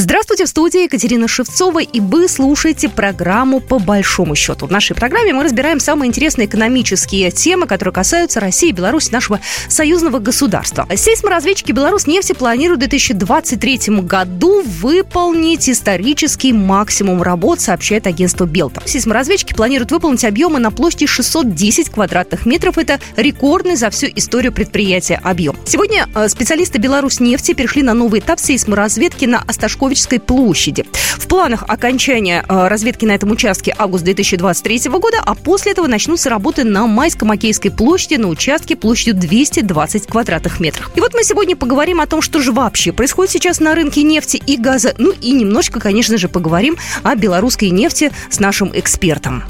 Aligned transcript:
Здравствуйте, 0.00 0.44
в 0.44 0.48
студии 0.48 0.84
Екатерина 0.84 1.26
Шевцова, 1.26 1.80
и 1.80 1.98
вы 1.98 2.28
слушаете 2.28 2.88
программу 2.88 3.58
«По 3.58 3.80
большому 3.80 4.36
счету». 4.36 4.68
В 4.68 4.70
нашей 4.70 4.94
программе 4.94 5.32
мы 5.32 5.42
разбираем 5.42 5.80
самые 5.80 6.08
интересные 6.08 6.46
экономические 6.46 7.32
темы, 7.32 7.66
которые 7.66 7.92
касаются 7.92 8.38
России 8.38 8.68
и 8.68 8.72
Беларуси, 8.72 9.10
нашего 9.10 9.40
союзного 9.68 10.20
государства. 10.20 10.86
Сейсморазведчики 10.94 11.72
Беларусь 11.72 12.06
нефти 12.06 12.32
планируют 12.32 12.78
в 12.78 12.86
2023 12.88 14.02
году 14.02 14.62
выполнить 14.62 15.68
исторический 15.68 16.52
максимум 16.52 17.20
работ, 17.20 17.60
сообщает 17.60 18.06
агентство 18.06 18.44
Белта. 18.44 18.80
Сейсморазведчики 18.86 19.52
планируют 19.52 19.90
выполнить 19.90 20.24
объемы 20.24 20.60
на 20.60 20.70
площади 20.70 21.06
610 21.06 21.90
квадратных 21.90 22.46
метров. 22.46 22.78
Это 22.78 23.00
рекордный 23.16 23.74
за 23.74 23.90
всю 23.90 24.06
историю 24.14 24.52
предприятия 24.52 25.20
объем. 25.24 25.56
Сегодня 25.64 26.06
э, 26.14 26.28
специалисты 26.28 26.78
Беларусь 26.78 27.18
нефти 27.18 27.52
перешли 27.52 27.82
на 27.82 27.94
новый 27.94 28.20
этап 28.20 28.38
сейсморазведки 28.38 29.24
на 29.24 29.42
Осташкове 29.42 29.87
Петровической 29.88 30.20
площади. 30.20 30.84
В 31.16 31.26
планах 31.28 31.64
окончания 31.66 32.44
э, 32.46 32.68
разведки 32.68 33.06
на 33.06 33.12
этом 33.12 33.30
участке 33.30 33.74
август 33.78 34.04
2023 34.04 34.90
года, 34.90 35.16
а 35.24 35.34
после 35.34 35.72
этого 35.72 35.86
начнутся 35.86 36.28
работы 36.28 36.64
на 36.64 36.86
Майско-Макейской 36.86 37.70
площади 37.70 38.16
на 38.16 38.28
участке 38.28 38.76
площадью 38.76 39.14
220 39.14 40.06
квадратных 40.06 40.60
метров. 40.60 40.90
И 40.94 41.00
вот 41.00 41.14
мы 41.14 41.24
сегодня 41.24 41.56
поговорим 41.56 42.02
о 42.02 42.06
том, 42.06 42.20
что 42.20 42.42
же 42.42 42.52
вообще 42.52 42.92
происходит 42.92 43.32
сейчас 43.32 43.60
на 43.60 43.74
рынке 43.74 44.02
нефти 44.02 44.42
и 44.46 44.58
газа, 44.58 44.94
ну 44.98 45.14
и 45.22 45.32
немножечко, 45.32 45.80
конечно 45.80 46.18
же, 46.18 46.28
поговорим 46.28 46.76
о 47.02 47.14
белорусской 47.14 47.70
нефти 47.70 48.12
с 48.28 48.40
нашим 48.40 48.70
экспертом. 48.74 49.42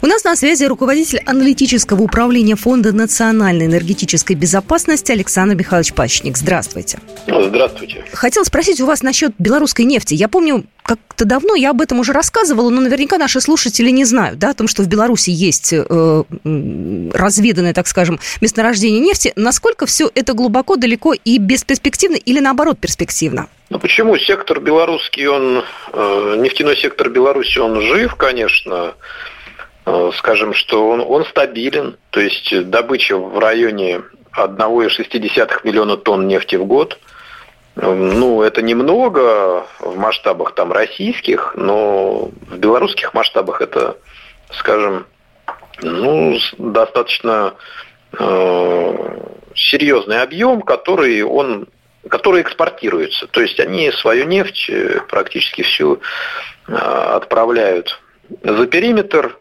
У 0.00 0.06
нас 0.06 0.22
на 0.22 0.36
связи 0.36 0.64
руководитель 0.64 1.20
аналитического 1.26 2.02
управления 2.02 2.54
Фонда 2.54 2.92
национальной 2.92 3.66
энергетической 3.66 4.34
безопасности 4.34 5.10
Александр 5.10 5.56
Михайлович 5.56 5.92
Пащник. 5.92 6.36
Здравствуйте. 6.36 7.00
Здравствуйте. 7.26 8.04
Хотел 8.12 8.44
спросить 8.44 8.80
у 8.80 8.86
вас 8.86 9.02
насчет 9.02 9.32
белорусской 9.40 9.84
нефти. 9.84 10.14
Я 10.14 10.28
помню, 10.28 10.66
как-то 10.84 11.24
давно 11.24 11.56
я 11.56 11.70
об 11.70 11.80
этом 11.80 11.98
уже 11.98 12.12
рассказывала, 12.12 12.70
но 12.70 12.80
наверняка 12.80 13.18
наши 13.18 13.40
слушатели 13.40 13.90
не 13.90 14.04
знают, 14.04 14.38
да, 14.38 14.50
о 14.50 14.54
том, 14.54 14.68
что 14.68 14.84
в 14.84 14.86
Беларуси 14.86 15.30
есть 15.30 15.72
э, 15.72 16.24
разведанное, 17.12 17.74
так 17.74 17.88
скажем, 17.88 18.20
месторождение 18.40 19.00
нефти. 19.00 19.32
Насколько 19.34 19.86
все 19.86 20.08
это 20.14 20.32
глубоко, 20.32 20.76
далеко 20.76 21.12
и 21.12 21.38
бесперспективно 21.38 22.14
или 22.14 22.38
наоборот 22.38 22.78
перспективно? 22.78 23.48
Ну 23.68 23.80
почему? 23.80 24.16
Сектор 24.16 24.60
белорусский, 24.60 25.26
он, 25.26 25.64
э, 25.92 26.36
нефтяной 26.38 26.76
сектор 26.76 27.10
Беларуси, 27.10 27.58
он 27.58 27.82
жив, 27.82 28.14
конечно, 28.14 28.94
скажем, 30.16 30.54
что 30.54 30.88
он, 30.88 31.00
он 31.00 31.24
стабилен, 31.24 31.96
то 32.10 32.20
есть 32.20 32.68
добыча 32.68 33.16
в 33.16 33.38
районе 33.38 34.02
1,6 34.36 35.60
миллиона 35.64 35.96
тонн 35.96 36.26
нефти 36.26 36.56
в 36.56 36.64
год. 36.64 36.98
Ну, 37.76 38.42
это 38.42 38.60
немного 38.60 39.64
в 39.78 39.96
масштабах 39.96 40.54
там 40.54 40.72
российских, 40.72 41.54
но 41.56 42.30
в 42.48 42.58
белорусских 42.58 43.14
масштабах 43.14 43.60
это, 43.60 43.96
скажем, 44.50 45.06
ну, 45.80 46.36
достаточно 46.58 47.54
э, 48.18 49.18
серьезный 49.54 50.22
объем, 50.22 50.62
который 50.62 51.22
он 51.22 51.68
который 52.08 52.42
экспортируется. 52.42 53.26
То 53.26 53.40
есть 53.40 53.60
они 53.60 53.90
свою 53.92 54.24
нефть 54.24 54.70
э, 54.70 55.00
практически 55.08 55.62
всю 55.62 56.00
э, 56.66 56.72
отправляют 56.72 58.00
за 58.42 58.66
периметр, 58.66 59.38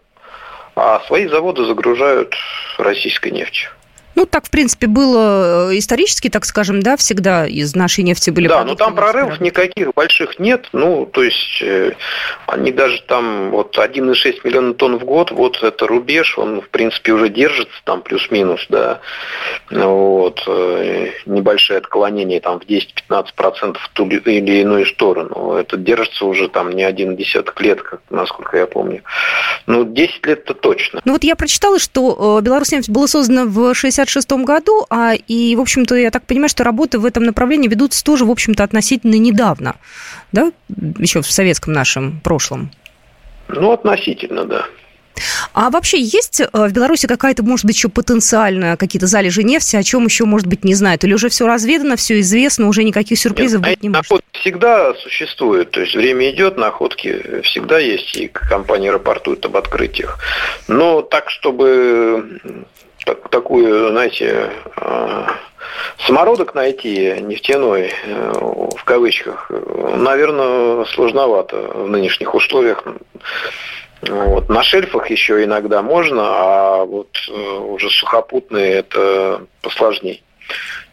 а 0.77 1.01
свои 1.07 1.27
заводы 1.27 1.65
загружают 1.65 2.35
российской 2.77 3.31
нефтью. 3.31 3.71
Ну, 4.17 4.25
так, 4.25 4.47
в 4.47 4.49
принципе, 4.49 4.87
было 4.87 5.69
э, 5.69 5.77
исторически, 5.77 6.27
так 6.27 6.43
скажем, 6.43 6.81
да, 6.81 6.97
всегда 6.97 7.45
из 7.45 7.75
нашей 7.75 8.03
нефти 8.03 8.31
были 8.31 8.47
Да, 8.47 8.63
но 8.63 8.73
там 8.73 8.95
прорывов 8.95 9.39
никаких 9.39 9.93
больших 9.93 10.39
нет. 10.39 10.69
Ну, 10.73 11.05
то 11.05 11.21
есть, 11.21 11.61
э, 11.61 11.91
они 12.47 12.71
даже 12.71 12.99
там, 13.03 13.51
вот 13.51 13.77
1,6 13.77 14.39
миллиона 14.43 14.73
тонн 14.73 14.97
в 14.97 15.05
год, 15.05 15.29
вот 15.29 15.61
это 15.61 15.85
рубеж, 15.85 16.35
он, 16.39 16.61
в 16.61 16.69
принципе, 16.69 17.11
уже 17.11 17.29
держится 17.29 17.75
там 17.83 18.01
плюс-минус, 18.01 18.65
да. 18.69 19.01
Вот. 19.69 20.43
Э, 20.47 21.11
небольшое 21.27 21.77
отклонение 21.77 22.39
там 22.39 22.59
в 22.59 22.63
10-15% 22.63 23.77
в 23.79 23.89
ту 23.89 24.07
или 24.07 24.61
иную 24.61 24.87
сторону. 24.87 25.53
Это 25.53 25.77
держится 25.77 26.25
уже 26.25 26.49
там 26.49 26.71
не 26.71 26.83
один 26.83 27.15
десяток 27.15 27.61
лет, 27.61 27.83
как, 27.83 28.01
насколько 28.09 28.57
я 28.57 28.65
помню. 28.65 29.03
Ну, 29.67 29.83
10 29.85 30.25
лет 30.25 30.39
это 30.45 30.53
точно. 30.53 31.01
Ну, 31.05 31.13
вот 31.13 31.23
я 31.23 31.35
прочитала, 31.35 31.77
что 31.77 32.39
Беларусь-нефть 32.41 32.89
была 32.89 33.07
создана 33.07 33.45
в 33.45 33.73
60 33.75 34.07
1966 34.07 34.45
году, 34.45 34.85
а, 34.89 35.13
и, 35.15 35.55
в 35.55 35.61
общем-то, 35.61 35.95
я 35.95 36.11
так 36.11 36.25
понимаю, 36.25 36.49
что 36.49 36.63
работы 36.63 36.99
в 36.99 37.05
этом 37.05 37.23
направлении 37.23 37.67
ведутся 37.67 38.03
тоже, 38.03 38.25
в 38.25 38.31
общем-то, 38.31 38.63
относительно 38.63 39.15
недавно, 39.15 39.75
да, 40.31 40.51
еще 40.97 41.21
в 41.21 41.31
советском 41.31 41.73
нашем 41.73 42.19
прошлом. 42.21 42.71
Ну, 43.49 43.71
относительно, 43.71 44.45
да. 44.45 44.65
А 45.53 45.69
вообще 45.69 45.99
есть 45.99 46.41
э, 46.41 46.47
в 46.51 46.71
Беларуси 46.71 47.07
какая-то, 47.07 47.43
может 47.43 47.65
быть, 47.65 47.75
еще 47.75 47.89
потенциально 47.89 48.77
какие-то 48.77 49.07
залежи 49.07 49.43
нефти, 49.43 49.75
о 49.75 49.83
чем 49.83 50.05
еще, 50.05 50.25
может 50.25 50.47
быть, 50.47 50.63
не 50.63 50.73
знают? 50.73 51.03
Или 51.03 51.13
уже 51.13 51.29
все 51.29 51.47
разведано, 51.47 51.95
все 51.95 52.19
известно, 52.19 52.67
уже 52.67 52.83
никаких 52.83 53.19
сюрпризов 53.19 53.61
Нет, 53.61 53.69
быть 53.69 53.83
не 53.83 53.89
может? 53.89 54.09
Находки 54.09 54.39
всегда 54.39 54.93
существуют, 54.95 55.71
то 55.71 55.81
есть 55.81 55.95
время 55.95 56.29
идет, 56.29 56.57
находки 56.57 57.41
всегда 57.43 57.79
есть, 57.79 58.15
и 58.15 58.27
компании 58.27 58.89
рапортуют 58.89 59.45
об 59.45 59.57
открытиях. 59.57 60.19
Но 60.67 61.01
так, 61.01 61.29
чтобы 61.29 62.39
так, 63.05 63.29
такую, 63.29 63.89
знаете, 63.91 64.51
а, 64.75 65.27
самородок 66.05 66.55
найти 66.55 67.15
нефтяной, 67.21 67.93
э, 68.05 68.31
в 68.33 68.83
кавычках, 68.83 69.49
наверное, 69.95 70.85
сложновато 70.85 71.57
в 71.57 71.89
нынешних 71.89 72.35
условиях. 72.35 72.83
Вот. 74.01 74.49
На 74.49 74.63
шельфах 74.63 75.09
еще 75.09 75.43
иногда 75.43 75.81
можно, 75.81 76.23
а 76.23 76.85
вот 76.85 77.09
э, 77.29 77.57
уже 77.57 77.89
сухопутные 77.89 78.73
это 78.73 79.41
посложнее 79.61 80.21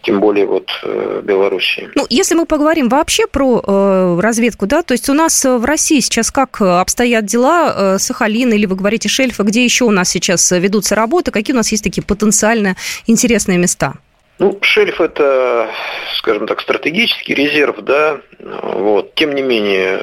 тем 0.04 0.20
более 0.20 0.46
вот 0.46 0.68
э, 0.82 1.22
Белоруссии. 1.24 1.88
Ну, 1.94 2.06
если 2.10 2.34
мы 2.34 2.44
поговорим 2.44 2.88
вообще 2.88 3.26
про 3.26 3.62
э, 3.66 4.20
разведку, 4.20 4.66
да, 4.66 4.82
то 4.82 4.92
есть 4.92 5.08
у 5.08 5.14
нас 5.14 5.44
э, 5.44 5.56
в 5.56 5.64
России 5.64 6.00
сейчас 6.00 6.30
как 6.30 6.60
обстоят 6.60 7.24
дела, 7.24 7.94
э, 7.94 7.98
Сахалин 7.98 8.52
или 8.52 8.66
вы 8.66 8.76
говорите 8.76 9.08
шельфа, 9.08 9.44
где 9.44 9.64
еще 9.64 9.84
у 9.84 9.90
нас 9.90 10.10
сейчас 10.10 10.50
ведутся 10.50 10.94
работы, 10.94 11.30
какие 11.30 11.54
у 11.54 11.56
нас 11.56 11.72
есть 11.72 11.82
такие 11.82 12.02
потенциально 12.02 12.76
интересные 13.06 13.58
места? 13.58 13.94
Ну, 14.38 14.58
шельф 14.62 15.00
это, 15.00 15.70
скажем 16.16 16.46
так, 16.46 16.60
стратегический 16.60 17.34
резерв, 17.34 17.80
да, 17.82 18.20
вот. 18.40 19.14
Тем 19.14 19.34
не 19.34 19.42
менее, 19.42 20.00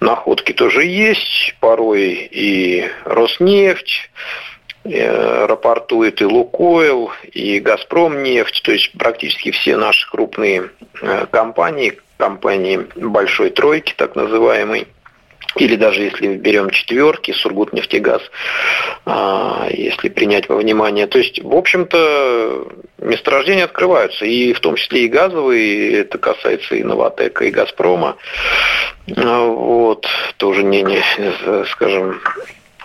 находки 0.00 0.52
тоже 0.52 0.84
есть, 0.84 1.54
порой 1.60 2.28
и 2.30 2.90
Роснефть, 3.04 4.10
Э, 4.82 5.44
рапортует 5.44 6.22
и 6.22 6.24
Лукойл, 6.24 7.10
и 7.32 7.60
Газпром 7.60 8.22
нефть, 8.22 8.62
то 8.64 8.72
есть 8.72 8.92
практически 8.96 9.50
все 9.50 9.76
наши 9.76 10.10
крупные 10.10 10.70
э, 11.02 11.26
компании, 11.30 12.00
компании 12.16 12.86
большой 12.96 13.50
тройки, 13.50 13.92
так 13.94 14.16
называемой, 14.16 14.86
или 15.56 15.76
даже 15.76 16.02
если 16.02 16.36
берем 16.36 16.70
четверки, 16.70 17.32
Сургутнефтегаз, 17.32 18.22
а, 19.04 19.68
если 19.70 20.08
принять 20.08 20.48
во 20.48 20.56
внимание. 20.56 21.06
То 21.06 21.18
есть, 21.18 21.42
в 21.42 21.54
общем-то, 21.54 22.68
месторождения 22.98 23.64
открываются, 23.64 24.24
и 24.24 24.52
в 24.52 24.60
том 24.60 24.76
числе 24.76 25.04
и 25.04 25.08
газовые, 25.08 26.00
это 26.00 26.18
касается 26.18 26.76
и 26.76 26.84
Новотека, 26.84 27.44
и 27.44 27.50
Газпрома. 27.50 28.16
А, 29.16 29.46
вот, 29.46 30.06
тоже 30.36 30.62
не, 30.62 30.82
не 30.82 31.02
скажем, 31.66 32.20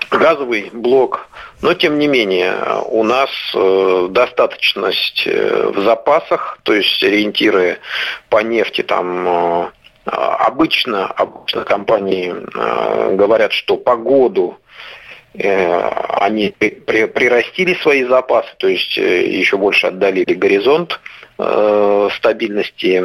газовый 0.10 0.70
блок 0.72 1.28
но, 1.62 1.74
тем 1.74 1.98
не 1.98 2.08
менее, 2.08 2.54
у 2.86 3.04
нас 3.04 3.30
э, 3.56 4.08
достаточность 4.12 5.24
э, 5.26 5.72
в 5.74 5.82
запасах, 5.82 6.60
то 6.64 6.74
есть 6.74 7.04
ориентиры 7.04 7.80
по 8.30 8.44
нефти 8.44 8.84
там 8.84 9.28
э, 9.28 9.68
обычно, 10.06 11.08
обычно 11.08 11.64
компании 11.64 12.34
говорят, 13.16 13.52
что 13.52 13.78
по 13.78 13.96
году 13.96 14.58
они 15.34 16.52
прирастили 16.52 17.74
свои 17.82 18.04
запасы, 18.06 18.50
то 18.58 18.68
есть 18.68 18.96
еще 18.96 19.58
больше 19.58 19.88
отдалили 19.88 20.34
горизонт 20.34 21.00
стабильности 22.16 23.04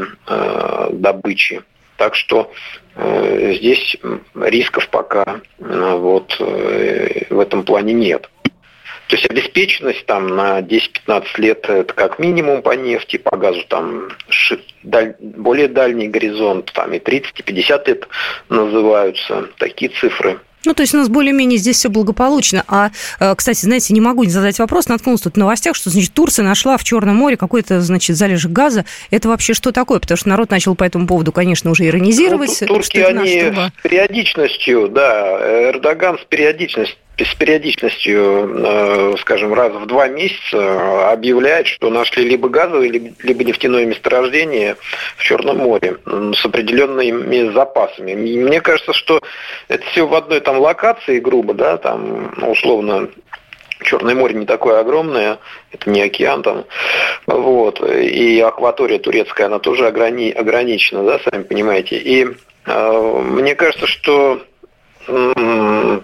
добычи. 0.92 1.62
Так 1.96 2.14
что 2.14 2.52
здесь 2.96 3.96
рисков 4.34 4.88
пока 4.88 5.40
вот 5.58 6.38
в 6.38 7.40
этом 7.40 7.64
плане 7.64 7.92
нет. 7.94 8.30
То 9.08 9.16
есть 9.16 9.28
обеспеченность 9.28 10.06
там 10.06 10.28
на 10.28 10.60
10-15 10.60 11.24
лет 11.38 11.68
это 11.68 11.92
как 11.92 12.20
минимум 12.20 12.62
по 12.62 12.70
нефти, 12.76 13.16
по 13.16 13.36
газу 13.36 13.64
там 13.68 14.08
более 15.36 15.68
дальний 15.68 16.08
горизонт, 16.08 16.72
там 16.72 16.92
и 16.92 16.98
30, 16.98 17.40
и 17.40 17.42
50 17.42 17.88
лет 17.88 18.08
называются 18.48 19.48
такие 19.58 19.90
цифры. 19.90 20.38
Ну, 20.64 20.74
то 20.74 20.82
есть 20.82 20.94
у 20.94 20.98
нас 20.98 21.08
более-менее 21.08 21.58
здесь 21.58 21.76
все 21.76 21.88
благополучно. 21.88 22.64
А, 22.68 22.90
э, 23.18 23.34
кстати, 23.34 23.64
знаете, 23.64 23.94
не 23.94 24.00
могу 24.00 24.24
не 24.24 24.30
задать 24.30 24.58
вопрос, 24.58 24.88
наткнулся 24.88 25.24
тут 25.24 25.34
в 25.34 25.38
новостях, 25.38 25.74
что, 25.74 25.88
значит, 25.88 26.12
Турция 26.12 26.44
нашла 26.44 26.76
в 26.76 26.84
Черном 26.84 27.16
море 27.16 27.36
какой-то, 27.36 27.80
значит, 27.80 28.16
залежик 28.16 28.52
газа. 28.52 28.84
Это 29.10 29.28
вообще 29.28 29.54
что 29.54 29.72
такое? 29.72 30.00
Потому 30.00 30.18
что 30.18 30.28
народ 30.28 30.50
начал 30.50 30.74
по 30.74 30.84
этому 30.84 31.06
поводу, 31.06 31.32
конечно, 31.32 31.70
уже 31.70 31.86
иронизировать. 31.86 32.58
Ну, 32.60 32.66
турки, 32.66 32.98
они 32.98 33.40
с 33.40 33.82
периодичностью, 33.82 34.88
да, 34.88 35.70
Эрдоган 35.70 36.18
с 36.18 36.24
периодичностью 36.24 36.96
с 37.24 37.34
периодичностью, 37.34 38.64
э, 38.64 39.14
скажем, 39.20 39.52
раз 39.54 39.72
в 39.72 39.86
два 39.86 40.08
месяца 40.08 41.10
объявляет, 41.10 41.66
что 41.66 41.90
нашли 41.90 42.24
либо 42.24 42.48
газовое, 42.48 42.88
либо 42.88 43.44
нефтяное 43.44 43.86
месторождение 43.86 44.76
в 45.16 45.22
Черном 45.22 45.58
море 45.58 45.98
с 46.06 46.44
определенными 46.44 47.52
запасами. 47.52 48.14
мне 48.14 48.60
кажется, 48.60 48.92
что 48.92 49.20
это 49.68 49.84
все 49.86 50.06
в 50.06 50.14
одной 50.14 50.40
там 50.40 50.58
локации, 50.58 51.20
грубо, 51.20 51.54
да, 51.54 51.76
там 51.76 52.32
условно 52.42 53.08
Черное 53.82 54.14
море 54.14 54.34
не 54.34 54.44
такое 54.44 54.78
огромное, 54.80 55.38
это 55.72 55.88
не 55.88 56.02
океан 56.02 56.42
там, 56.42 56.66
вот, 57.26 57.80
и 57.80 58.38
акватория 58.38 58.98
турецкая, 58.98 59.46
она 59.46 59.58
тоже 59.58 59.86
ограни, 59.86 60.30
ограничена, 60.30 61.02
да, 61.02 61.18
сами 61.18 61.44
понимаете. 61.44 61.96
И 61.96 62.26
э, 62.66 63.22
мне 63.22 63.54
кажется, 63.54 63.86
что 63.86 64.42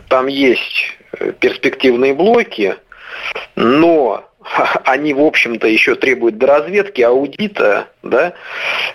там 0.08 0.26
есть 0.26 0.95
перспективные 1.40 2.14
блоки, 2.14 2.76
но 3.54 4.24
они, 4.84 5.14
в 5.14 5.20
общем-то, 5.20 5.66
еще 5.66 5.94
требуют 5.94 6.38
доразведки, 6.38 7.02
аудита, 7.02 7.88
да, 8.02 8.34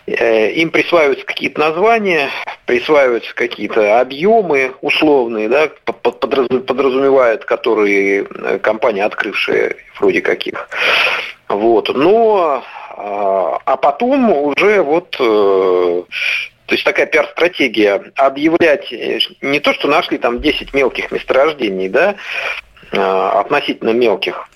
э, 0.08 0.52
им 0.52 0.70
присваиваются 0.70 1.26
какие-то 1.26 1.60
названия, 1.60 2.30
присваиваются 2.66 3.34
какие-то 3.36 4.00
объемы 4.00 4.74
условные, 4.82 5.50
да, 5.50 5.70
подразумевают, 6.02 7.46
которые 7.46 8.24
э, 8.24 8.60
компания, 8.60 9.04
открывшая 9.04 9.76
вроде 10.00 10.22
каких. 10.22 10.70
Вот. 11.50 11.94
Но 11.94 12.64
а, 12.98 13.60
а 13.66 13.78
потом 13.78 14.32
уже 14.32 14.82
вот 14.82 15.16
э, 15.20 16.04
то 16.72 16.76
есть 16.76 16.86
такая 16.86 17.06
пиар-стратегия 17.06 18.14
объявлять 18.16 18.90
не 19.42 19.60
то, 19.60 19.74
что 19.74 19.90
нашли 19.90 20.18
там 20.18 20.40
10 20.40 20.74
мелких 20.74 21.12
месторождений, 21.12 21.90
да, 21.90 22.16
а, 22.94 23.42
относительно 23.42 23.90
мелких, 23.90 24.48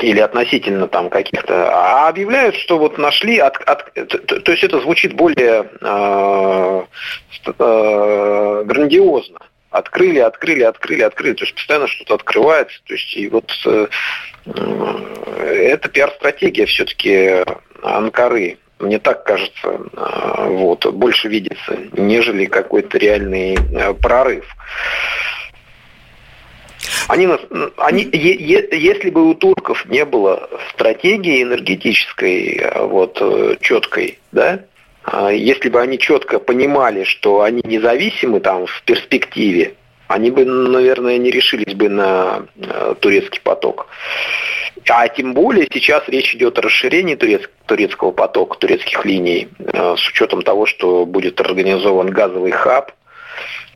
или 0.00 0.18
относительно 0.18 0.88
там 0.88 1.08
каких-то, 1.08 1.70
а 1.72 2.08
объявляют, 2.08 2.56
что 2.56 2.76
вот 2.76 2.98
нашли, 2.98 3.38
от, 3.38 3.56
от, 3.58 3.94
то, 3.94 4.40
то 4.40 4.50
есть 4.50 4.64
это 4.64 4.80
звучит 4.80 5.12
более 5.12 5.70
э, 5.80 6.82
э, 7.46 8.62
грандиозно. 8.66 9.38
Открыли, 9.70 10.18
открыли, 10.18 10.64
открыли, 10.64 11.02
открыли. 11.02 11.34
То 11.34 11.44
есть 11.44 11.54
постоянно 11.54 11.86
что-то 11.86 12.14
открывается. 12.14 12.80
То 12.84 12.94
есть 12.94 13.16
и 13.16 13.28
вот 13.28 13.52
э, 13.64 13.86
это 14.44 15.88
пиар-стратегия 15.88 16.66
все-таки 16.66 17.44
Анкары 17.84 18.58
мне 18.78 18.98
так 18.98 19.24
кажется, 19.24 19.80
а, 19.96 20.48
вот, 20.48 20.86
больше 20.92 21.28
видится, 21.28 21.76
нежели 21.92 22.46
какой-то 22.46 22.98
реальный 22.98 23.56
э, 23.56 23.94
прорыв. 23.94 24.44
Они, 27.08 27.28
они, 27.76 28.08
е, 28.12 28.68
если 28.72 29.10
бы 29.10 29.28
у 29.28 29.34
турков 29.34 29.86
не 29.86 30.04
было 30.04 30.48
стратегии 30.74 31.42
энергетической 31.42 32.56
э, 32.56 32.84
вот, 32.84 33.18
э, 33.20 33.56
четкой, 33.60 34.18
да, 34.32 34.60
а, 35.04 35.30
если 35.30 35.68
бы 35.70 35.80
они 35.80 35.98
четко 35.98 36.38
понимали, 36.38 37.04
что 37.04 37.42
они 37.42 37.62
независимы 37.64 38.40
там 38.40 38.66
в 38.66 38.82
перспективе, 38.82 39.74
они 40.06 40.30
бы, 40.30 40.44
наверное, 40.44 41.18
не 41.18 41.30
решились 41.30 41.74
бы 41.74 41.88
на 41.88 42.46
турецкий 43.00 43.40
поток. 43.42 43.88
А 44.88 45.08
тем 45.08 45.34
более 45.34 45.68
сейчас 45.72 46.02
речь 46.08 46.34
идет 46.34 46.58
о 46.58 46.62
расширении 46.62 47.14
турец, 47.14 47.42
турецкого 47.66 48.12
потока, 48.12 48.58
турецких 48.58 49.04
линий, 49.04 49.48
э, 49.58 49.96
с 49.96 50.08
учетом 50.08 50.42
того, 50.42 50.66
что 50.66 51.06
будет 51.06 51.40
организован 51.40 52.10
газовый 52.10 52.52
хаб. 52.52 52.92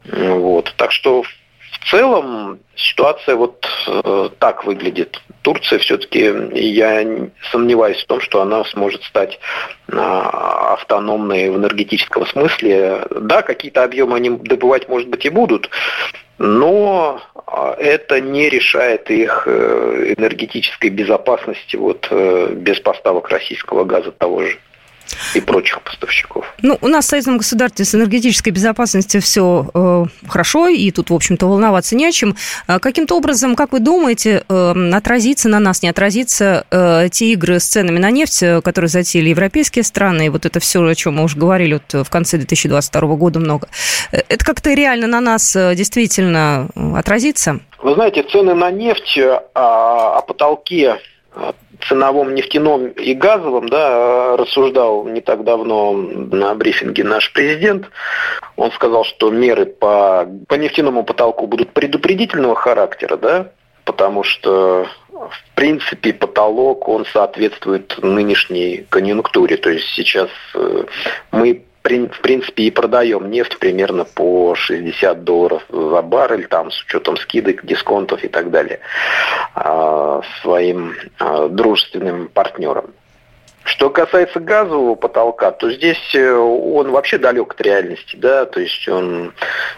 Вот. 0.04 0.72
Так 0.76 0.92
что 0.92 1.22
в 1.22 1.90
целом 1.90 2.60
ситуация 2.76 3.34
вот 3.34 3.66
э, 3.86 4.28
так 4.38 4.64
выглядит. 4.64 5.20
Турция 5.42 5.78
все-таки, 5.80 6.32
я 6.52 7.04
сомневаюсь 7.50 8.02
в 8.02 8.06
том, 8.06 8.20
что 8.20 8.40
она 8.40 8.64
сможет 8.66 9.02
стать 9.02 9.40
э, 9.88 9.96
автономной 9.96 11.50
в 11.50 11.56
энергетическом 11.56 12.26
смысле. 12.26 13.04
Да, 13.10 13.42
какие-то 13.42 13.82
объемы 13.82 14.16
они 14.16 14.30
добывать, 14.30 14.88
может 14.88 15.08
быть, 15.08 15.24
и 15.24 15.30
будут, 15.30 15.70
но 16.38 17.20
а, 17.46 17.74
это 17.78 18.20
не 18.20 18.48
решает 18.48 19.10
их 19.10 19.44
э, 19.46 20.14
энергетической 20.16 20.90
безопасности 20.90 21.76
вот, 21.76 22.08
э, 22.10 22.54
без 22.54 22.80
поставок 22.80 23.28
российского 23.28 23.84
газа 23.84 24.10
того 24.12 24.42
же 24.42 24.58
и 25.34 25.40
прочих 25.40 25.82
поставщиков. 25.82 26.44
Ну, 26.62 26.78
у 26.80 26.88
нас 26.88 27.06
в 27.06 27.08
союзном 27.08 27.38
государстве 27.38 27.84
с 27.84 27.94
энергетической 27.94 28.50
безопасностью 28.50 29.20
все 29.20 29.68
э, 29.74 30.04
хорошо, 30.28 30.68
и 30.68 30.90
тут, 30.90 31.10
в 31.10 31.14
общем-то, 31.14 31.46
волноваться 31.46 31.96
не 31.96 32.06
о 32.06 32.12
чем. 32.12 32.36
А 32.66 32.78
каким-то 32.78 33.16
образом, 33.16 33.56
как 33.56 33.72
вы 33.72 33.80
думаете, 33.80 34.44
э, 34.48 34.90
отразится 34.92 35.48
на 35.48 35.58
нас, 35.58 35.82
не 35.82 35.88
отразится 35.88 36.66
э, 36.70 37.08
те 37.10 37.32
игры 37.32 37.58
с 37.60 37.64
ценами 37.64 37.98
на 37.98 38.10
нефть, 38.10 38.42
э, 38.42 38.60
которые 38.62 38.88
затеяли 38.88 39.30
европейские 39.30 39.82
страны, 39.82 40.26
и 40.26 40.28
вот 40.28 40.46
это 40.46 40.60
все, 40.60 40.82
о 40.82 40.94
чем 40.94 41.16
мы 41.16 41.24
уже 41.24 41.36
говорили 41.36 41.74
вот 41.74 42.06
в 42.06 42.10
конце 42.10 42.36
2022 42.36 43.16
года 43.16 43.40
много, 43.40 43.68
э, 44.12 44.22
это 44.28 44.44
как-то 44.44 44.72
реально 44.72 45.06
на 45.06 45.20
нас 45.20 45.56
э, 45.56 45.74
действительно 45.74 46.68
отразится? 46.94 47.60
Вы 47.82 47.94
знаете, 47.94 48.22
цены 48.22 48.54
на 48.54 48.70
нефть, 48.70 49.18
а, 49.54 50.18
о 50.18 50.22
потолке 50.22 50.98
ценовом 51.88 52.34
нефтяном 52.34 52.88
и 52.88 53.14
газовом, 53.14 53.68
да, 53.68 54.36
рассуждал 54.36 55.04
не 55.04 55.20
так 55.20 55.44
давно 55.44 55.92
на 55.92 56.54
брифинге 56.54 57.04
наш 57.04 57.32
президент. 57.32 57.90
Он 58.56 58.70
сказал, 58.72 59.04
что 59.04 59.30
меры 59.30 59.66
по, 59.66 60.28
по 60.48 60.54
нефтяному 60.54 61.04
потолку 61.04 61.46
будут 61.46 61.72
предупредительного 61.72 62.54
характера, 62.54 63.16
да, 63.16 63.48
потому 63.84 64.22
что 64.22 64.86
в 65.12 65.54
принципе 65.54 66.12
потолок, 66.12 66.88
он 66.88 67.04
соответствует 67.06 67.96
нынешней 68.02 68.86
конъюнктуре. 68.88 69.56
То 69.56 69.70
есть 69.70 69.86
сейчас 69.94 70.30
э, 70.54 70.84
мы 71.30 71.62
в 71.82 72.20
принципе, 72.20 72.64
и 72.64 72.70
продаем 72.70 73.30
нефть 73.30 73.58
примерно 73.58 74.04
по 74.04 74.54
60 74.54 75.24
долларов 75.24 75.64
за 75.68 76.02
баррель, 76.02 76.46
там, 76.46 76.70
с 76.70 76.80
учетом 76.82 77.16
скидок, 77.16 77.64
дисконтов 77.64 78.22
и 78.24 78.28
так 78.28 78.50
далее, 78.50 78.80
а, 79.54 80.22
своим 80.40 80.94
а, 81.18 81.48
дружественным 81.48 82.28
партнерам. 82.28 82.92
Что 83.64 83.90
касается 83.90 84.40
газового 84.40 84.96
потолка, 84.96 85.52
то 85.52 85.70
здесь 85.70 86.14
э, 86.14 86.32
он 86.32 86.90
вообще 86.90 87.16
далек 87.16 87.52
от 87.52 87.60
реальности, 87.60 88.16
да, 88.16 88.44
то 88.44 88.60
есть 88.60 88.88
он, 88.88 89.34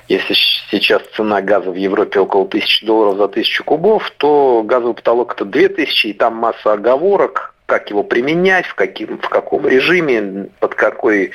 если 0.08 0.34
сейчас 0.70 1.02
цена 1.14 1.42
газа 1.42 1.70
в 1.70 1.74
Европе 1.74 2.20
около 2.20 2.44
1000 2.44 2.86
долларов 2.86 3.18
за 3.18 3.24
1000 3.24 3.62
кубов, 3.62 4.10
то 4.16 4.62
газовый 4.64 4.94
потолок 4.94 5.34
это 5.34 5.44
2000, 5.44 6.06
и 6.06 6.12
там 6.14 6.34
масса 6.36 6.72
оговорок, 6.72 7.53
как 7.66 7.90
его 7.90 8.02
применять, 8.02 8.66
в, 8.66 8.74
каким, 8.74 9.18
в 9.18 9.28
каком 9.28 9.66
режиме, 9.66 10.48
под 10.60 10.74
какой, 10.74 11.32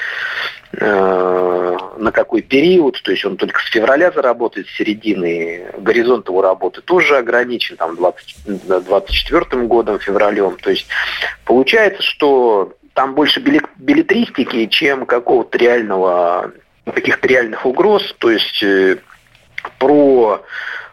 э, 0.74 1.78
на 1.98 2.12
какой 2.12 2.42
период, 2.42 3.02
то 3.02 3.12
есть 3.12 3.26
он 3.26 3.36
только 3.36 3.60
с 3.62 3.66
февраля 3.72 4.12
заработает, 4.12 4.68
с 4.68 4.78
середины, 4.78 5.66
горизонт 5.80 6.28
его 6.30 6.42
работы 6.42 6.82
тоже 6.82 7.18
ограничен, 7.18 7.78
там, 7.78 7.96
20, 7.96 8.68
24 8.68 9.64
годом, 9.64 10.00
февралем, 10.00 10.58
то 10.58 10.70
есть 10.70 10.88
получается, 11.46 12.04
что 12.04 12.74
там 12.94 13.16
больше 13.16 13.40
билетристики, 13.40 14.68
чем 14.68 15.06
какого-то 15.08 15.58
реального, 15.58 16.52
каких-то 16.86 17.28
реальных 17.28 17.66
угроз, 17.66 18.16
то 18.20 18.30
есть 18.30 18.62
э, 18.62 18.98
про 19.80 20.44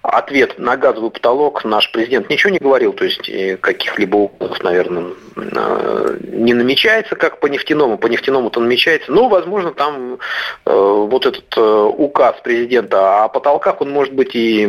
ответ 0.09 0.59
на 0.59 0.77
газовый 0.77 1.11
потолок 1.11 1.65
наш 1.65 1.91
президент 1.93 2.31
ничего 2.31 2.51
не 2.51 2.59
говорил, 2.59 2.93
то 2.93 3.05
есть 3.05 3.31
каких-либо 3.61 4.17
угроз, 4.17 4.63
наверное, 4.63 5.13
э, 5.37 6.19
не 6.23 6.55
намечается, 6.55 7.17
как 7.17 7.41
по 7.41 7.47
нефтяному. 7.47 7.99
По 7.99 8.07
нефтяному-то 8.07 8.61
намечается, 8.61 9.13
но, 9.13 9.29
возможно, 9.29 9.73
там 9.73 10.15
э, 10.15 10.71
вот 10.73 11.27
этот 11.27 11.57
э, 11.57 11.61
указ 11.61 12.37
президента 12.43 13.25
о 13.25 13.29
потолках, 13.29 13.81
он 13.81 13.91
может 13.91 14.15
быть 14.15 14.35
и 14.35 14.69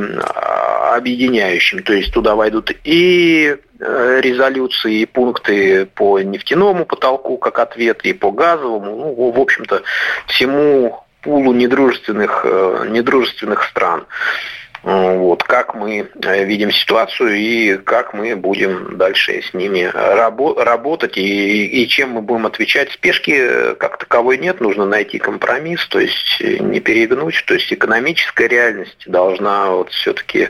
объединяющим, 0.94 1.84
то 1.84 1.94
есть 1.94 2.14
туда 2.14 2.36
войдут 2.36 2.72
и 2.84 3.58
резолюции 3.80 5.02
и 5.02 5.06
пункты 5.06 5.86
по 5.86 6.20
нефтяному 6.20 6.86
потолку 6.86 7.38
как 7.38 7.60
ответ, 7.60 8.02
и 8.04 8.14
по 8.14 8.32
газовому, 8.32 8.96
ну, 8.96 9.32
в 9.32 9.40
общем-то, 9.40 9.84
всему 10.26 11.04
пулу 11.22 11.54
недружественных, 11.54 12.44
недружественных 12.90 13.64
стран. 13.66 14.08
Вот, 14.84 15.44
как 15.44 15.76
мы 15.76 16.10
э, 16.22 16.46
видим 16.46 16.72
ситуацию 16.72 17.36
и 17.36 17.78
как 17.78 18.14
мы 18.14 18.36
будем 18.36 18.98
дальше 18.98 19.42
с 19.42 19.54
ними 19.54 19.90
рабо- 19.94 20.62
работать 20.64 21.18
и, 21.18 21.66
и 21.66 21.88
чем 21.88 22.12
мы 22.12 22.22
будем 22.22 22.46
отвечать. 22.46 22.92
Спешки 22.92 23.74
как 23.76 23.98
таковой 23.98 24.38
нет, 24.38 24.62
нужно 24.62 24.86
найти 24.86 25.18
компромисс, 25.18 25.86
то 25.88 26.00
есть 26.00 26.42
не 26.42 26.80
перегнуть, 26.80 27.44
то 27.46 27.54
есть 27.54 27.72
экономическая 27.72 28.48
реальность 28.48 29.04
должна 29.06 29.72
вот 29.72 29.92
все-таки 29.92 30.50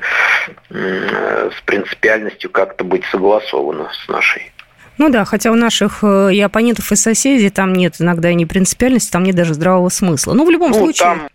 с 0.70 1.62
принципиальностью 1.66 2.50
как-то 2.50 2.84
быть 2.84 3.04
согласована 3.06 3.90
с 4.04 4.08
нашей. 4.08 4.52
Ну 4.98 5.10
да, 5.10 5.26
хотя 5.26 5.52
у 5.52 5.56
наших 5.56 6.04
э, 6.04 6.34
и 6.34 6.42
оппонентов, 6.42 6.92
и 6.92 6.96
соседей 6.96 7.50
там 7.50 7.74
нет 7.74 7.96
иногда 8.00 8.32
и 8.32 8.36
не 8.36 8.46
принципиальности, 8.46 9.12
там 9.12 9.24
нет 9.24 9.36
даже 9.36 9.54
здравого 9.54 9.90
смысла. 9.90 10.34
Ну, 10.34 10.46
в 10.46 10.50
любом 10.50 10.72
ну, 10.72 10.80
случае... 10.80 11.08
Там 11.08 11.30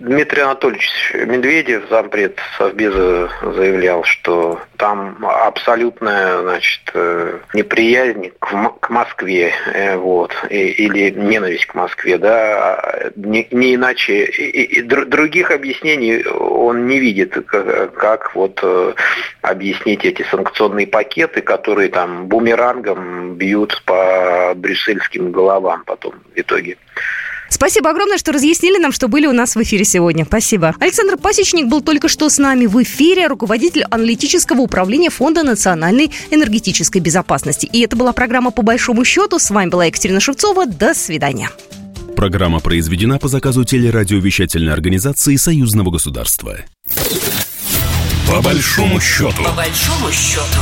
Дмитрий 0.00 0.42
Анатольевич 0.42 1.12
Медведев, 1.14 1.88
зампред 1.90 2.38
Совбеза, 2.56 3.30
заявлял, 3.42 4.02
что 4.04 4.60
там 4.78 5.18
абсолютная 5.26 6.40
значит, 6.40 6.90
э, 6.94 7.38
неприязнь 7.52 8.32
к 8.40 8.88
Москве 8.88 9.52
э, 9.72 9.96
вот, 9.96 10.32
или 10.48 11.10
ненависть 11.10 11.66
к 11.66 11.74
Москве. 11.74 12.16
Да, 12.16 12.78
а 12.80 13.10
не, 13.16 13.46
не 13.50 13.74
иначе. 13.74 14.24
И, 14.24 14.78
и 14.78 14.82
других 14.82 15.50
объяснений 15.50 16.24
он 16.26 16.86
не 16.86 16.98
видит, 16.98 17.34
как, 17.46 17.94
как 17.94 18.34
вот 18.34 18.60
э, 18.62 18.94
объяснить 19.42 20.04
эти 20.04 20.24
санкционные 20.30 20.86
пакеты, 20.86 21.42
которые 21.42 21.90
там 21.90 22.26
бумерангом 22.26 23.34
бьют 23.34 23.82
по 23.84 24.54
брюссельским 24.54 25.30
головам 25.30 25.82
потом 25.84 26.14
в 26.34 26.40
итоге. 26.40 26.78
Спасибо 27.48 27.90
огромное, 27.90 28.18
что 28.18 28.32
разъяснили 28.32 28.78
нам, 28.78 28.92
что 28.92 29.08
были 29.08 29.26
у 29.26 29.32
нас 29.32 29.56
в 29.56 29.62
эфире 29.62 29.84
сегодня. 29.84 30.24
Спасибо. 30.24 30.74
Александр 30.80 31.16
Пасечник 31.16 31.66
был 31.66 31.80
только 31.80 32.08
что 32.08 32.28
с 32.28 32.38
нами 32.38 32.66
в 32.66 32.82
эфире, 32.82 33.26
руководитель 33.26 33.84
аналитического 33.84 34.60
управления 34.60 35.10
Фонда 35.10 35.42
национальной 35.42 36.10
энергетической 36.30 36.98
безопасности. 36.98 37.68
И 37.72 37.80
это 37.80 37.96
была 37.96 38.12
программа 38.12 38.50
«По 38.50 38.62
большому 38.62 39.04
счету». 39.04 39.38
С 39.38 39.50
вами 39.50 39.70
была 39.70 39.86
Екатерина 39.86 40.20
Шевцова. 40.20 40.66
До 40.66 40.94
свидания. 40.94 41.50
Программа 42.16 42.60
произведена 42.60 43.18
по 43.18 43.28
заказу 43.28 43.64
телерадиовещательной 43.64 44.72
организации 44.72 45.36
Союзного 45.36 45.90
государства. 45.90 46.58
По 48.26 48.42
большому 48.42 49.00
счету. 49.00 49.42
По 49.44 49.52
большому 49.52 50.10
счету. 50.10 50.60